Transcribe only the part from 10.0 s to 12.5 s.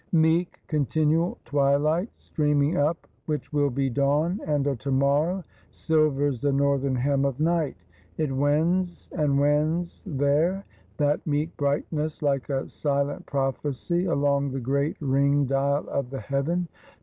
there, that meek brightness like